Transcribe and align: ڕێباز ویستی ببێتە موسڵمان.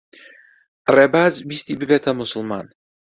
ڕێباز 0.95 1.33
ویستی 1.49 1.75
ببێتە 1.79 2.11
موسڵمان. 2.19 2.65